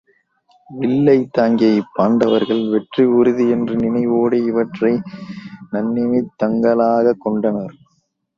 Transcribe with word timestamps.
வில்லைத் 0.69 1.27
தாங்கிய 1.31 1.81
இப்பாண்டவர்கள் 1.81 2.69
வெற்றி 2.69 3.03
உறுதி 3.09 3.49
என்ற 3.49 3.75
நினைவோடு 3.75 4.45
இவற்றை 4.45 4.93
நன்னிமித் 5.71 6.33
தங்களாகக் 6.37 7.21
கொண்டனர். 7.21 7.75